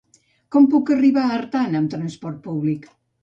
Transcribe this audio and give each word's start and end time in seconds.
Com 0.55 0.63
puc 0.71 0.89
arribar 0.95 1.25
a 1.27 1.35
Artana 1.41 1.81
amb 1.83 1.93
transport 1.95 2.43
públic? 2.49 2.89